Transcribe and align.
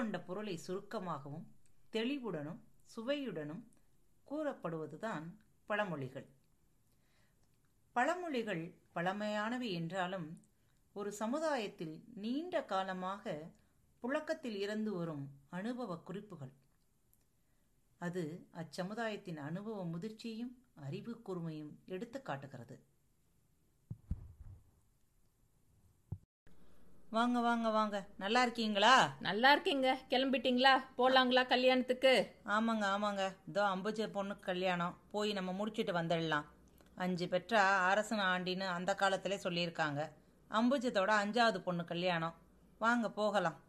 கற்றுக்கொண்ட 0.00 0.26
பொருளை 0.26 0.56
சுருக்கமாகவும் 0.56 1.46
தெளிவுடனும் 1.92 2.60
சுவையுடனும் 2.96 3.62
கூறப்படுவதுதான் 4.30 5.26
பழமொழிகள். 5.68 6.26
பழமொழிகள் 7.94 8.62
பழமையானவை 8.94 9.70
என்றாலும் 9.72 10.42
ஒரு 10.92 11.12
சமுதாயத்தில் 11.12 12.04
நீண்ட 12.14 12.62
காலமாக 12.64 13.50
புழக்கத்தில் 14.02 14.56
இருந்து 14.56 14.92
வரும் 14.92 15.26
அனுபவ 15.50 15.98
குறிப்புகள். 15.98 16.52
அது 17.98 18.46
அச்சமுதாயத்தின் 18.54 19.36
அனுபவ 19.36 19.84
முதிர்ச்சியையும் 19.84 20.54
அறிவு 20.74 21.22
கூர்மையும் 21.26 21.74
எடுத்து 21.86 22.22
காட்டுகிறது. 22.22 22.78
வாங்க 27.10 27.40
வாங்க 27.40 27.68
வாங்க. 27.68 28.06
நல்லா 28.18 28.42
இருக்கீங்களா? 28.42 29.14
நல்லா 29.20 29.52
இருக்கீங்க. 29.52 29.98
கிளம்பிட்டீங்களா? 30.10 30.72
போலாங்களா 30.98 31.46
கல்யாணத்துக்கு? 31.46 32.30
ஆமாங்க 32.46 32.84
ஆமாங்க. 32.94 33.32
இதோ 33.48 33.62
அம்புஜ 33.64 34.06
பொண்ணுக்கு 34.14 34.40
கல்யாணம். 34.40 34.96
போய் 35.10 35.32
நம்ம 35.32 35.52
முடிச்சிட்டு 35.52 35.92
வந்துடலாம். 35.92 36.44
அஞ்சு 36.94 37.26
பெற்றா 37.26 37.62
அரசன் 37.88 38.18
ஆண்டின்னு 38.18 38.66
அந்த 38.68 38.94
காலத்திலே 38.94 39.36
சொல்லியிருக்காங்க. 39.36 40.10
அம்புஜத்தோட 40.50 41.10
அஞ்சாவது 41.24 41.58
பொண்ணு 41.58 41.84
கல்யாணம். 41.84 42.34
வாங்க 42.78 43.10
போகலாம். 43.10 43.60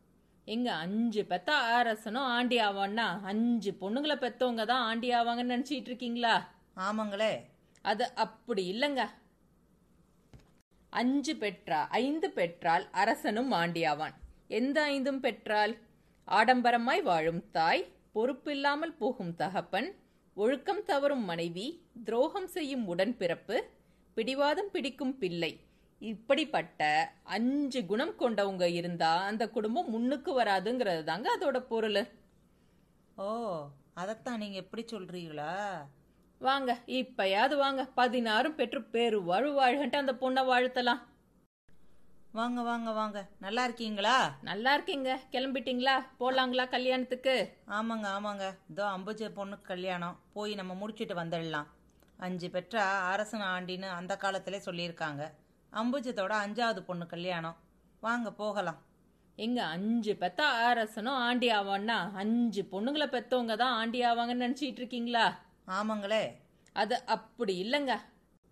எங்க 0.45 0.73
அஞ்சு 0.73 1.25
பெத்த 1.25 1.53
அரசனும் 1.53 2.23
ஆண்டி 2.23 2.57
ஆவான்னா 2.57 3.21
அஞ்சு 3.23 3.77
பொண்ணுங்களை 3.81 4.15
பெத்தவங்க 4.15 4.65
தான் 4.65 4.83
ஆண்டி 4.83 5.09
ஆவாங்கன்னு 5.09 5.55
நினைச்சிட்டு 5.55 5.89
இருக்கீங்களா? 5.91 6.49
ஆமாங்களே. 6.75 7.45
அது 7.81 8.15
அப்படி 8.15 8.63
இல்லைங்க. 8.73 9.07
அஞ்சு 10.93 11.33
பெற்றா 11.33 11.79
ஐந்து 12.05 12.27
பெற்றால் 12.29 12.85
அரசனும் 12.91 13.51
ஆண்டியாவான் 13.51 14.15
எந்த 14.59 14.77
ஐந்தும் 14.83 15.19
பெற்றால்? 15.19 15.73
ஆடம்பரமாய் 16.27 17.01
வாழும் 17.01 17.41
தாய் 17.51 17.83
பொறுப்பில்லாமல் 18.15 18.97
போகும் 18.97 19.33
தகப்பன் 19.35 19.89
ஒழுக்கம் 20.37 20.83
தவறும் 20.83 21.23
மனைவி 21.23 21.67
துரோகம் 22.03 22.47
செய்யும் 22.47 22.85
உடன்பிறப்பு 22.93 23.57
பிடிவாதம் 24.17 24.71
பிடிக்கும் 24.71 25.15
பிள்ளை. 25.17 25.51
இப்படிப்பட்ட 26.01 26.81
அஞ்சு 27.35 27.81
குணம் 27.85 28.13
கொண்டவங்க 28.19 28.65
இருந்தா 28.79 29.11
அந்த 29.23 29.43
குடும்பம் 29.49 29.89
முன்னுக்கு 29.89 30.31
வராதுங்கிறது 30.39 31.03
தாங்க 31.03 31.27
அதோட 31.35 31.59
பொருள். 31.73 32.01
ஓ 33.17 33.27
அதைத்தான் 33.93 34.37
நீங்க 34.37 34.57
எப்படி 34.63 34.83
சொல்றீங்களா? 34.91 35.53
வாங்க 36.41 36.71
இப்பயாவது 36.85 37.55
வாங்க. 37.57 37.87
பதினாறும் 37.95 38.55
பெற்று 38.55 38.83
பேரு 38.83 39.23
வாழு 39.23 39.49
வாழ்கன்ட்டு 39.51 39.95
அந்த 39.95 40.13
பொண்ணை 40.21 40.43
வாழ்த்தலாம். 40.51 41.01
வாங்க 42.31 42.61
வாங்க 42.61 42.91
வாங்க. 42.91 43.27
நல்லா 43.39 43.63
இருக்கீங்களா? 43.63 44.35
நல்லா 44.41 44.73
இருக்கீங்க. 44.73 45.19
கிளம்பிட்டீங்களா? 45.31 45.95
போலாங்களா 46.19 46.69
கல்யாணத்துக்கு? 46.69 47.53
ஆமாங்க 47.67 48.07
ஆமாங்க. 48.15 48.55
இதோ 48.69 48.85
அம்புஜ 48.85 49.29
பொண்ணுக்கு 49.35 49.61
கல்யாணம். 49.61 50.19
போய் 50.33 50.55
நம்ம 50.55 50.73
முடிச்சிட்டு 50.73 51.15
வந்துடலாம். 51.15 51.67
அஞ்சு 52.17 52.47
பெற்றா 52.47 52.85
அரசன் 53.11 53.41
ஆண்டின்னு 53.41 53.89
அந்த 53.89 54.17
காலத்திலே 54.17 54.61
சொல்லியிருக்காங்க. 54.65 55.31
அம்புஜத்தோட 55.73 56.33
அஞ்சாவது 56.45 56.79
பொண்ணு 56.79 57.05
கல்யாணம். 57.05 57.55
வாங்க 57.99 58.31
போகலாம். 58.31 58.81
எங்க 59.35 59.63
அஞ்சு 59.65 60.15
பெத்த 60.15 60.43
அரசனும் 60.43 61.21
ஆண்டி 61.27 61.49
ஆவான்னா 61.49 62.13
அஞ்சு 62.13 62.67
பொண்ணுங்களை 62.71 63.07
பெத்தவங்க 63.07 63.57
தான் 63.57 63.73
ஆண்டி 63.73 64.01
ஆவாங்கன்னு 64.01 64.45
நினைச்சிட்டு 64.47 64.81
இருக்கீங்களா? 64.83 65.25
ஆமாங்களே. 65.71 66.23
அது 66.73 67.05
அப்படி 67.05 67.53
இல்லைங்க. 67.63 67.93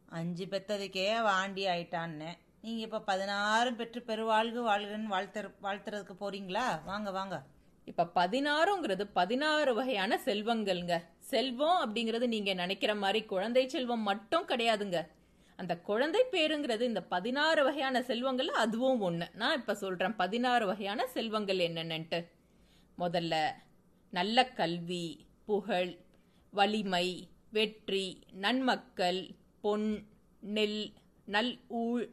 அஞ்சு 0.09 0.45
பெத்ததுக்கே 0.45 1.11
அவ 1.13 1.29
ஆண்டி 1.31 1.65
ஆயிட்டான்னு. 1.65 2.37
நீங்க 2.61 2.81
இப்ப 2.81 3.01
பதினாறும் 3.01 3.75
பெற்று 3.75 4.01
பெருவாழ்வு 4.01 4.61
வாழ்கன்னு 4.69 5.03
வாழ்த்து 5.03 5.41
வாழ்த்துறதுக்கு 5.63 6.15
போறீங்களா? 6.19 6.83
வாங்க 6.83 7.11
வாங்க. 7.11 7.43
இப்ப 7.85 8.09
பதினாறுங்கிறது 8.15 9.03
பதினாறு 9.13 9.73
வகையான 9.73 10.19
செல்வங்கள்ங்க. 10.25 11.03
செல்வம் 11.19 11.79
அப்படிங்கிறது 11.85 12.27
நீங்க 12.27 12.53
நினைக்கிற 12.53 12.95
மாதிரி 12.95 13.25
குழந்தை 13.25 13.67
செல்வம் 13.67 14.01
மட்டும் 14.01 14.47
கிடையாதுங்க. 14.47 15.07
அந்த 15.55 15.77
குழந்தை 15.77 16.21
பேருங்கிறது 16.31 16.81
இந்த 16.81 17.01
பதினாறு 17.03 17.63
வகையான 17.63 17.99
செல்வங்கள்ல 17.99 18.57
அதுவும் 18.65 19.01
ஒண்ணு. 19.01 19.35
நான் 19.35 19.55
இப்ப 19.55 19.75
சொல்றேன் 19.75 20.15
பதினாறு 20.15 20.65
வகையான 20.65 21.07
செல்வங்கள் 21.07 21.57
என்னென்னட்டு 21.57 22.19
முதல்ல 22.97 23.35
நல்ல 24.09 24.45
கல்வி 24.45 25.27
புகழ் 25.45 25.97
வலிமை 26.51 27.29
வெற்றி 27.51 28.23
நன்மக்கள் 28.31 29.29
பொன் 29.61 30.07
நெல் 30.39 30.93
நல் 31.25 31.59
ஊழ் 31.67 32.09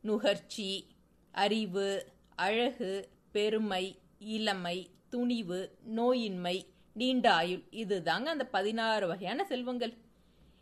நுகர்ச்சி 0.00 0.86
அறிவு 1.30 2.12
அழகு 2.36 3.08
பெருமை 3.32 3.98
இளமை 4.18 4.90
துணிவு 5.08 5.78
நோயின்மை 5.96 6.66
நீண்ட 6.92 7.32
ஆயுள். 7.32 7.62
இதுதாங்க 7.70 8.24
அந்த 8.24 8.46
பதினாறு 8.46 9.06
வகையான 9.06 9.44
செல்வங்கள். 9.44 9.96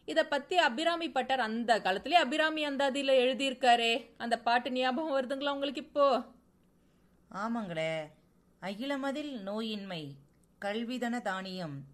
இதை 0.05 0.25
பற்றி 0.25 0.57
அபிராமி 0.57 1.11
பட்டர் 1.11 1.41
அந்த 1.41 1.81
காலத்திலே 1.81 2.17
அபிராமி 2.17 2.67
அந்தாதியில 2.67 3.15
எழுதியிருக்காரே. 3.25 4.07
அந்த 4.17 4.39
பாட்டு 4.39 4.73
ஞாபகம் 4.73 5.15
வருதுங்களா 5.15 5.51
உங்களுக்கு 5.51 5.81
இப்போ? 5.81 6.25
ஆமாங்களே. 7.31 8.11
அகிலமதில் 8.63 9.33
நோயின்மை 9.47 10.15
கல்விதன 10.61 11.23
தானியம் 11.23 11.85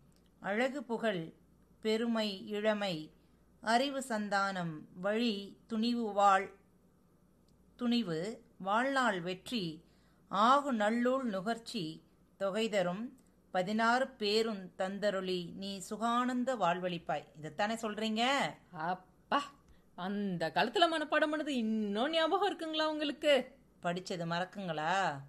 அழகு 0.43 0.85
புகழ் 0.85 1.33
பெருமை 1.81 2.47
இளமை 2.47 3.13
அறிவு 3.61 4.01
சந்தானம் 4.09 4.73
வழி 4.95 5.57
துணிவு 5.67 6.13
வாழ் 6.13 6.51
துணிவு 7.77 8.45
வாழ்நாள் 8.59 9.21
வெற்றி 9.21 9.85
ஆகு 10.31 10.73
நல்லூள் 10.73 11.23
நுகர்ச்சி 11.23 12.03
தொகை 12.37 12.69
தரும் 12.69 13.19
பதினாறு 13.51 14.09
பேரும் 14.09 14.71
தந்தருளி 14.79 15.55
நீ 15.55 15.83
சுகானந்த 15.91 16.57
வாழ்வழிப்பாய். 16.57 17.29
இதைத்தானே 17.43 17.77
சொல்றீங்க? 17.83 18.23
அப்பா 18.71 19.43
அந்த 19.95 20.51
காலத்துல 20.55 20.89
மனப்பாடம் 20.91 21.33
பண்ணது 21.33 21.49
இன்னும் 21.49 22.11
ஞாபகம் 22.11 22.51
இருக்குங்களா 22.51 22.87
உங்களுக்கு? 22.87 23.57
படிச்சது 23.83 24.27
மறக்குங்களா? 24.27 25.21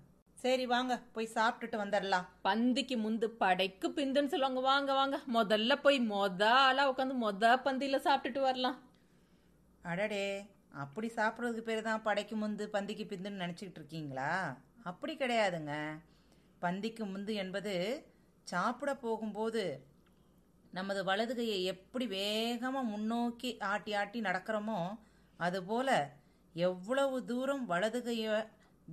சரி 0.44 0.66
வாங்க 0.66 0.94
போய் 1.16 1.34
சாப்பிட்டுட்டு 1.36 1.78
வந்துடலாம் 1.82 2.30
பந்திக்கு 2.46 2.96
முந்து 2.98 3.28
படைக்கு 3.42 3.88
பிந்துன்னு 3.98 4.32
சொல்லுவாங்க. 4.34 4.62
வாங்க 4.70 4.92
வாங்க. 5.00 5.18
முதல்ல 5.38 5.74
போய் 5.86 5.98
மொத 6.12 6.42
ஆளா 6.68 6.84
உட்காந்து 6.92 7.16
மொத 7.26 7.52
பந்தியில 7.66 7.98
சாப்பிட்டுட்டு 8.08 8.42
வரலாம். 8.48 8.78
அடடே 9.84 10.26
அப்படி 10.84 11.08
சாப்பிட்றதுக்கு 11.18 11.68
பேர் 11.68 11.88
தான் 11.90 12.06
படைக்கு 12.08 12.36
முந்து 12.36 12.66
பந்திக்கு 12.76 13.06
பிந்துன்னு 13.12 13.44
நினச்சிக்கிட்டு 13.44 13.82
இருக்கீங்களா? 13.82 14.32
அப்படி 14.90 15.14
கிடையாதுங்க. 15.16 15.74
பந்திக்கு 16.62 17.04
முந்து 17.12 17.34
என்பது 17.44 17.74
சாப்பிட 18.48 18.92
போகும்போது 18.96 19.64
நமது 20.74 21.02
வலது 21.04 21.34
கையை 21.36 21.60
எப்படி 21.74 22.06
வேகமாக 22.18 22.90
முன்னோக்கி 22.92 23.50
ஆட்டி 23.72 23.92
ஆட்டி 24.02 24.20
நடக்கிறோமோ 24.22 24.80
அதுபோல் 25.40 25.96
எவ்வளவு 26.56 27.18
தூரம் 27.26 27.64
வலது 27.66 28.00
கையை 28.04 28.38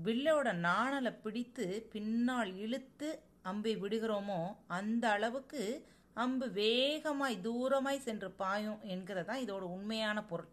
வில்லோட 0.05 0.53
நாணலை 0.53 1.13
பிடித்து 1.13 1.89
பின்னால் 1.93 2.57
இழுத்து 2.57 3.23
அம்பை 3.43 3.77
விடுகிறோமோ 3.77 4.57
அந்த 4.67 5.11
அளவுக்கு 5.11 5.87
அம்பு 6.15 6.51
வேகமாய் 6.51 7.41
தூரமாய் 7.43 7.99
சென்று 7.99 8.31
பாயும் 8.31 8.81
என்கிறதா 8.83 9.35
இதோட 9.37 9.61
உண்மையான 9.61 10.25
பொருள். 10.25 10.49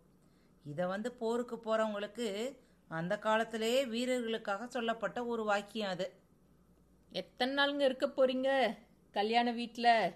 இதை 0.63 0.85
வந்து 0.85 1.11
போருக்கு 1.11 1.56
போறவங்களுக்கு 1.56 2.57
அந்த 2.88 3.17
காலத்திலே 3.17 3.85
வீரர்களுக்காக 3.85 4.67
சொல்லப்பட்ட 4.67 5.25
ஒரு 5.25 5.44
வாக்கியம் 5.44 5.89
அது. 5.89 6.13
எத்தனை 7.12 7.53
நாளுங்க 7.56 7.79
இருக்க 7.79 8.07
போறீங்க? 8.07 8.77
கல்யாண 9.12 9.51
வீட்ல? 9.51 10.13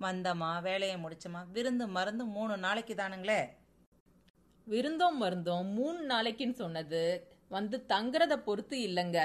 வந்தமா 0.00 0.62
வேலையை 0.62 0.96
முடிச்சமா 0.96 1.50
விருந்து 1.52 1.86
மருந்து 1.86 2.24
மூணு 2.24 2.56
நாளைக்கு 2.56 2.94
தானுங்களே. 2.94 3.48
விருந்தோம் 4.64 5.22
மருந்தோம் 5.22 5.72
மூணு 5.72 6.06
நாளைக்குன்னு 6.06 6.52
சொன்னது. 6.52 7.35
வந்து 7.48 7.84
தங்குறத 7.88 8.36
பொறுத்து 8.36 8.78
இல்லைங்க. 8.78 9.20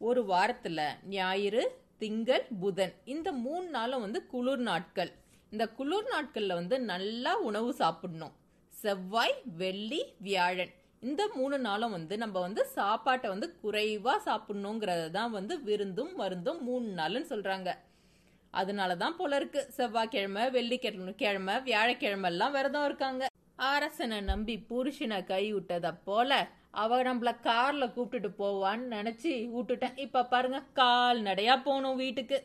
ஒரு 0.00 0.22
வாரத்துல 0.22 0.80
ஞாயிறு 1.08 1.62
திங்கள் 1.98 2.46
புதன். 2.60 2.94
இந்த 3.04 3.32
மூணு 3.32 3.66
நாளும் 3.68 4.00
வந்து 4.00 4.26
குளிர் 4.26 4.58
நாட்கள். 4.58 5.10
இந்த 5.50 5.68
குளிர் 5.68 6.08
நாட்கள்ல 6.14 6.54
வந்து 6.54 6.80
நல்லா 6.80 7.32
உணவு 7.48 7.72
சாப்பிடணும். 7.72 8.34
செவ்வாய் 8.74 9.34
வெள்ளி 9.56 10.02
வியாழன். 10.18 10.72
இந்த 11.00 11.22
மூணு 11.34 11.58
நாளும் 11.58 11.90
வந்து 11.90 12.18
நம்ம 12.18 12.40
வந்து 12.40 12.66
சாப்பாட்டை 12.66 13.30
வந்து 13.30 13.56
குறைவா 13.62 14.14
சாப்பிடணுங்கிறத 14.26 15.10
தான் 15.10 15.30
வந்து 15.30 15.62
விருந்தும் 15.62 16.12
மருந்தும் 16.14 16.62
மூணு 16.62 16.86
நாளுன்னு 16.96 17.28
சொல்றாங்க. 17.28 17.70
அதனால 18.50 18.96
தான் 18.96 19.16
போல 19.16 19.36
இருக்கு. 19.36 19.60
செவ்வாய்க்கிழமை 19.76 20.50
வெள்ளிக்கிழமை 20.50 21.14
கிழமை 21.14 21.60
வியாழக்கிழமை 21.60 22.30
எல்லாம் 22.30 22.52
விரதம் 22.52 22.84
இருக்காங்க. 22.84 23.26
அரசனை 23.54 24.20
நம்பி 24.20 24.66
புருஷனை 24.70 25.24
கை 25.24 25.54
விட்டத 25.54 25.94
போல 26.04 26.48
அவள் 26.74 27.06
நம்மள 27.08 27.30
காரில் 27.40 27.92
கூப்பிட்டுட்டு 27.94 28.30
போவான்னு 28.42 28.86
நினச்சி 28.96 29.32
விட்டுட்டேன். 29.54 29.96
இப்போ 30.04 30.20
பாருங்க 30.24 30.58
கால் 30.72 31.20
நடையா 31.22 31.54
போகணும் 31.62 32.00
வீட்டுக்கு. 32.02 32.38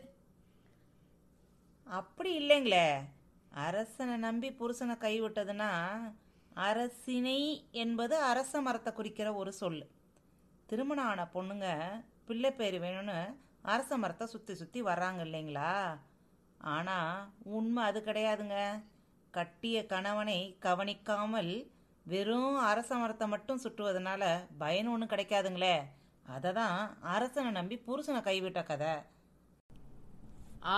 அப்படி 1.88 2.31
இல்லைங்களே. 2.42 2.88
அரசனை 3.66 4.16
நம்பி 4.18 4.50
புருஷனை 4.60 4.95
கைவிட்டதுன்னா 5.04 5.72
அரசினை 6.68 7.39
என்பது 7.83 8.16
அரச 8.31 8.62
மரத்தை 8.62 8.92
குறிக்கிற 8.94 9.30
ஒரு 9.33 9.51
சொல். 9.54 9.83
திருமணம் 10.69 11.10
ஆன 11.12 11.24
பொண்ணுங்க 11.33 11.68
பிள்ளை 12.28 12.51
பேர் 12.51 12.78
வேணும்னு 12.86 13.18
அரச 13.74 13.98
மரத்தை 13.98 14.25
சுற்றி 14.28 14.54
சுற்றி 14.56 14.81
வர்றாங்க 14.81 15.21
இல்லைங்களா? 15.28 15.71
ஆனால் 16.75 17.28
உண்மை 17.57 17.83
அது 17.83 18.00
கிடையாதுங்க. 18.00 18.57
கட்டிய 19.33 19.78
கணவனை 19.86 20.39
கவனிக்காமல் 20.66 21.54
வெறும் 22.12 22.57
அரச 22.69 22.90
மரத்தை 23.02 23.25
மட்டும் 23.28 23.62
சுற்றுவதனால 23.63 24.24
பயன் 24.62 24.90
ஒன்றும் 24.94 25.12
கிடைக்காதுங்களே. 25.13 25.75
அதை 26.34 26.50
தான் 26.57 26.78
அரசனை 27.13 27.50
நம்பி 27.57 27.75
புருஷனை 27.88 28.19
கைவிட்ட 28.28 28.62
கதை. 28.63 28.94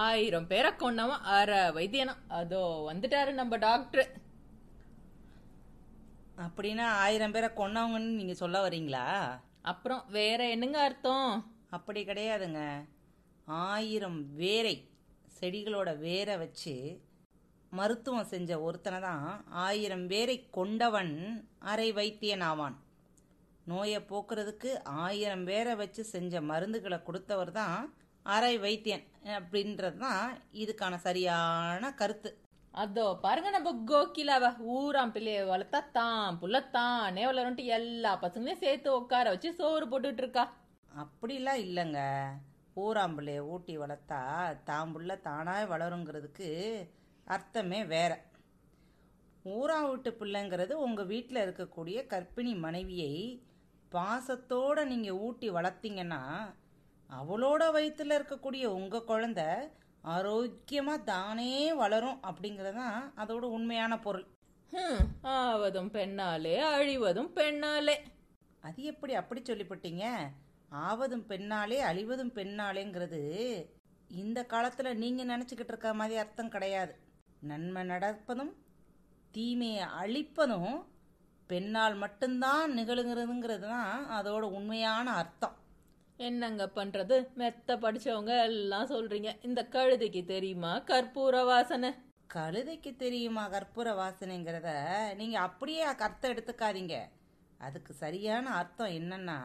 ஆயிரம் 0.03 0.47
பேரை 0.51 0.71
கொன்னவன் 0.83 1.25
அற 1.37 1.51
வைத்தியனா 1.77 2.13
அதோ 2.39 2.61
வந்துட்டாரு 2.89 3.31
நம்ம 3.41 3.57
டாக்டர். 3.67 4.07
அப்படின்னா 6.45 6.85
ஆயிரம் 7.03 7.35
பேரை 7.35 7.49
கொன்னவங்கன்னு 7.59 8.17
நீங்கள் 8.19 8.41
சொல்ல 8.43 8.57
வரீங்களா? 8.67 9.05
அப்புறம் 9.71 10.03
வேற 10.17 10.39
என்னங்க 10.55 10.79
அர்த்தம்? 10.87 11.31
அப்படி 11.77 12.01
கிடையாதுங்க. 12.05 12.61
ஆயிரம் 13.45 14.19
வேரை 14.41 14.75
செடிகளோட 15.39 15.89
வேரை 16.05 16.37
வச்சு 16.43 16.75
மருத்துவம் 17.71 18.29
செஞ்ச 18.31 18.59
ஒருத்தனை 18.61 18.99
தான் 18.99 19.23
ஆயிரம் 19.65 20.05
வேரை 20.07 20.37
கொண்டவன் 20.49 21.13
அரை 21.71 21.89
வைத்தியன் 21.91 22.45
ஆவான் 22.49 22.77
நோயை 23.67 23.99
போக்குறதுக்கு 24.11 24.69
ஆயிரம் 25.05 25.43
வேரை 25.43 25.73
வச்சு 25.75 26.03
செஞ்ச 26.11 26.41
மருந்துகளை 26.41 26.99
கொடுத்தவர் 27.03 27.51
தான் 27.51 27.79
அரை 28.25 28.55
வைத்தியன் 28.57 29.05
அப்படின்றது 29.37 29.97
தான் 29.97 30.23
இதுக்கான 30.53 30.95
சரியான 31.07 31.91
கருத்து. 31.91 32.29
அதோ 32.73 33.05
பாருங்க 33.23 33.49
நம்ம 33.49 33.69
கோகிலாவ 33.91 34.49
ஊராம் 34.75 35.13
பிள்ளைய 35.15 35.45
வளர்த்தா 35.51 35.79
தான் 35.91 36.37
புள்ள 36.41 36.57
தானே 36.69 37.23
வளரும்ட்டு 37.29 37.63
எல்லா 37.77 38.11
பசங்களையும் 38.23 38.63
சேர்த்து 38.65 38.89
உட்கார 38.99 39.25
வச்சு 39.33 39.51
சோறு 39.59 39.85
போட்டுட்டு 39.91 40.23
இருக்கா. 40.23 40.43
அப்படிலாம் 40.91 41.63
இல்லைங்க. 41.65 42.01
பூராம்பிள்ளைய 42.75 43.45
ஊட்டி 43.53 43.75
வளர்த்தா 43.77 44.19
தாம்புள்ள 44.69 45.13
தானாக 45.27 45.71
வளருங்கிறதுக்கு 45.73 46.49
அர்த்தமே 47.27 47.79
வேற. 47.85 48.11
ஊரா 49.45 49.77
வீட்டு 49.89 50.09
பிள்ளைங்கிறது 50.19 50.73
உங்கள் 50.85 51.05
வீட்டில் 51.05 51.43
இருக்கக்கூடிய 51.45 51.97
கர்ப்பிணி 52.13 52.53
மனைவியை 52.65 53.43
பாசத்தோட 53.91 54.85
நீங்கள் 54.85 55.19
ஊட்டி 55.25 55.49
வளர்த்தீங்கன்னா 55.49 56.21
அவளோட 57.09 57.63
வயித்துல 57.75 58.17
இருக்கக்கூடிய 58.19 58.65
உங்கள் 58.77 59.07
குழந்த 59.11 59.41
ஆரோக்கியமாக 60.01 61.05
தானே 61.11 61.73
வளரும் 61.73 62.19
அப்படிங்கிறது 62.29 62.73
தான் 62.73 63.13
அதோட 63.17 63.45
உண்மையான 63.57 63.93
பொருள். 63.99 64.25
ஆவதும் 65.21 65.91
பெண்ணாலே 65.91 66.55
அழிவதும் 66.75 67.31
பெண்ணாலே. 67.39 67.95
அது 68.59 68.83
எப்படி 68.83 69.13
அப்படி 69.13 69.41
சொல்லிப்பட்டீங்க? 69.41 70.05
ஆவதும் 70.69 71.25
பெண்ணாலே 71.29 71.79
அழிவதும் 71.89 72.35
பெண்ணாலேங்கிறது 72.37 73.21
இந்த 74.07 74.39
காலத்துல 74.49 74.93
நீங்க 74.95 75.23
நினைச்சுக்கிட்டு 75.25 75.73
இருக்க 75.73 75.93
மாதிரி 75.93 76.17
அர்த்தம் 76.19 76.49
கிடையாது. 76.49 76.93
நன்மை 77.39 77.83
நடப்பதும் 77.83 78.53
தீமையை 79.31 79.85
அழிப்பதும் 79.99 80.85
பெண்ணால் 81.47 81.95
மட்டும்தான் 81.95 82.71
நிகழுங்கிறதுங்கிறது 82.71 83.59
தான் 83.59 84.09
அதோட 84.09 84.39
உண்மையான 84.39 85.11
அர்த்தம். 85.11 85.55
என்னங்க 86.17 86.71
பண்றது? 86.75 87.33
மெத்த 87.33 87.75
படிச்சவங்க 87.75 88.43
எல்லாம் 88.43 88.89
சொல்றீங்க. 88.89 89.45
இந்த 89.45 89.67
கழுதைக்கு 89.71 90.25
தெரியுமா 90.25 90.79
கற்பூர 90.79 91.45
வாசனை? 91.45 91.93
கழுதைக்கு 92.33 92.95
தெரியுமா 92.95 93.49
கற்பூர 93.49 93.93
வாசனைங்கிறத 93.95 94.89
நீங்க 95.15 95.39
அப்படியே 95.39 95.81
அர்த்தம் 95.81 96.31
எடுத்துக்காதீங்க. 96.31 96.99
அதுக்கு 97.57 97.93
சரியான 97.93 98.49
அர்த்தம் 98.49 98.87
என்னன்னா 98.87 99.39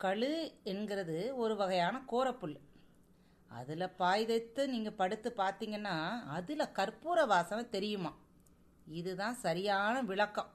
கழு 0.00 0.52
என்கிறது 0.62 1.36
ஒரு 1.36 1.56
வகையான 1.56 2.02
கோரப்புல். 2.06 2.60
அதில் 3.58 3.94
பாய் 4.00 4.24
தைத்து 4.26 4.62
நீங்கள் 4.74 4.98
படுத்து 5.00 5.30
பார்த்தீங்கன்னா 5.36 5.96
அதில் 6.36 6.72
கற்பூர 6.78 7.26
வாசனை 7.32 7.64
தெரியுமா? 7.68 8.12
இதுதான் 8.98 9.36
சரியான 9.46 10.02
விளக்கம். 10.10 10.50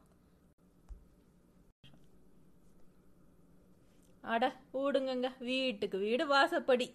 அட 4.34 4.46
ஊடுங்கங்க. 4.74 5.30
வீட்டுக்கு 5.50 5.98
வீடு 5.98 6.24
வாசப்படி. 6.36 6.88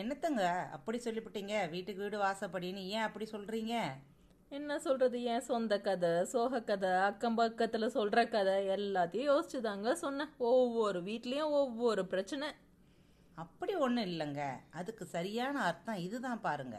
என்னத்தங்க? 0.00 0.44
அப்படி 0.76 0.98
சொல்லிவிட்டீங்க. 0.98 1.54
வீட்டுக்கு 1.70 2.02
வீடு 2.02 2.18
வாசப்படின்னு 2.22 2.84
ஏன் 2.96 3.06
அப்படி 3.08 3.26
சொல்கிறீங்க 3.30 3.74
என்ன 4.56 4.78
சொல்கிறது 4.78 5.22
என் 5.22 5.44
சொந்த 5.48 5.74
கதை 5.80 6.24
சோக 6.24 6.60
கதை 6.62 6.90
அக்கம் 6.90 7.34
பக்கத்தில் 7.34 7.94
சொல்கிற 7.94 8.28
கதை 8.28 8.56
எல்லாத்தையும் 8.74 9.28
யோசிச்சுதாங்க 9.28 9.92
சொன்னேன். 9.92 10.32
ஒவ்வொரு 10.36 10.98
வீட்லேயும் 11.02 11.54
ஒவ்வொரு 11.60 12.02
பிரச்சனை. 12.06 12.48
அப்படி 13.34 13.74
ஒன்றும் 13.74 14.04
இல்லைங்க. 14.04 14.42
அதுக்கு 14.70 15.04
சரியான 15.06 15.62
அர்த்தம் 15.62 16.02
இதுதான் 16.06 16.40
பாருங்க. 16.40 16.78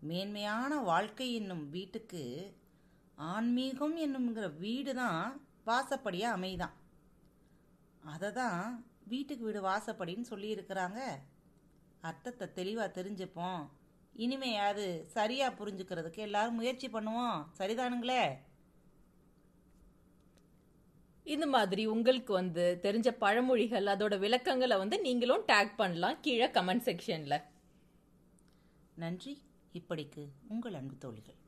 மேன்மையான 0.00 0.80
வாழ்க்கை 0.90 1.34
என்னும் 1.34 1.70
வீட்டுக்கு 1.70 2.54
ஆன்மீகம் 3.14 3.96
என்னுங்கிற 4.06 4.58
வீடு 4.58 4.94
தான் 4.94 5.22
வாசப்படியாக 5.66 6.36
அமைதான். 6.38 6.76
அதை 8.04 8.32
தான் 8.32 8.60
வீட்டுக்கு 9.04 9.44
வீடு 9.44 9.62
வாசப்படின்னு 9.62 10.32
சொல்லியிருக்கிறாங்க. 10.34 11.00
அர்த்தத்தை 12.00 12.52
தெளிவாக 12.52 13.02
தெரிஞ்சுப்போம். 13.02 13.62
இனிமையாவது 14.16 15.04
சரியாக 15.06 15.56
புரிஞ்சுக்கிறதுக்கு. 15.58 16.16
எல்லாரும் 16.16 16.54
முயற்சி 16.54 16.88
பண்ணுவோம். 16.88 17.46
சரிதானுங்களே? 17.58 18.38
இந்த 21.24 21.46
மாதிரி 21.46 21.86
உங்களுக்கு 21.86 22.32
வந்து 22.32 22.78
தெரிஞ்ச 22.82 23.08
பழமொழிகள் 23.20 23.84
அதோட 23.84 24.18
விளக்கங்களை 24.18 24.76
வந்து 24.76 25.00
நீங்களும் 25.00 25.46
டேக் 25.46 25.72
பண்ணலாம் 25.76 26.20
கீழே 26.20 26.46
கமெண்ட் 26.46 26.86
செக்ஷன்ல 26.88 27.42
நன்றி. 28.94 29.42
இப்படிக்கு 29.72 30.28
உங்கள் 30.48 30.74
அன்பு 30.74 30.96
தோழிகள். 30.98 31.44